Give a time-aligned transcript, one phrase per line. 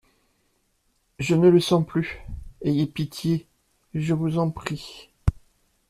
[1.19, 2.21] Je ne le sens plus…
[2.63, 3.45] Ayez pitié,
[3.93, 5.11] je vous en prie.